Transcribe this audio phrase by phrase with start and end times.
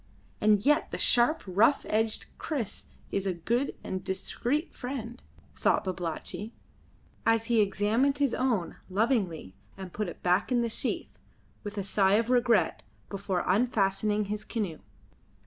[0.41, 5.21] And yet the sharp, rough edged kriss is a good and discreet friend,
[5.55, 6.53] thought Babalatchi,
[7.23, 11.19] as he examined his own lovingly, and put it back in the sheath,
[11.63, 14.79] with a sigh of regret, before unfastening his canoe.